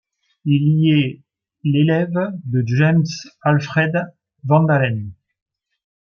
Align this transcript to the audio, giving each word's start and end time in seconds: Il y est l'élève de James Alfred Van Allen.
Il 0.45 0.63
y 0.83 0.89
est 0.89 1.21
l'élève 1.63 2.33
de 2.45 2.63
James 2.65 3.03
Alfred 3.43 3.93
Van 4.45 4.65
Allen. 4.67 5.11